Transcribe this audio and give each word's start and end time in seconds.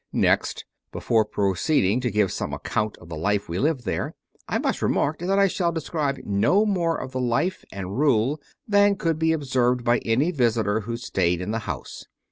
Next, 0.13 0.65
before 0.91 1.23
proceeding 1.25 1.99
to 1.99 2.09
give 2.09 2.31
some 2.31 2.53
account 2.53 2.97
of 2.97 3.07
the 3.07 3.15
life 3.15 3.47
we 3.47 3.59
lived 3.59 3.85
there, 3.85 4.15
I 4.49 4.57
must 4.57 4.81
remark 4.81 5.19
that 5.19 5.37
I 5.37 5.45
shall 5.45 5.71
describe 5.71 6.21
no 6.25 6.65
more 6.65 6.97
of 6.97 7.11
the 7.11 7.21
Life 7.21 7.63
and 7.71 7.99
Rule 7.99 8.41
than 8.67 8.95
could 8.95 9.19
be 9.19 9.31
observed 9.31 9.83
by 9.83 9.99
any 9.99 10.31
visitor 10.31 10.79
who 10.79 10.97
stayed 10.97 11.39
in 11.39 11.51
the 11.51 11.59
house. 11.69 12.07